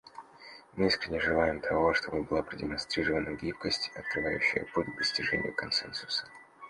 Мы 0.75 0.87
искренне 0.87 1.19
желаем 1.19 1.61
того, 1.61 1.93
чтобы 1.93 2.23
была 2.23 2.41
продемонстрирована 2.41 3.35
гибкость, 3.35 3.91
открывающая 3.93 4.65
путь 4.73 4.91
к 4.95 4.97
достижению 4.97 5.53
консенсуса. 5.53 6.25